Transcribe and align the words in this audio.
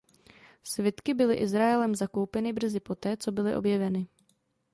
Svitky 0.63 1.13
byly 1.13 1.35
Izraelem 1.35 1.95
zakoupeny 1.95 2.53
brzy 2.53 2.79
poté 2.79 3.17
co 3.17 3.31
byly 3.31 3.55
objeveny. 3.55 4.07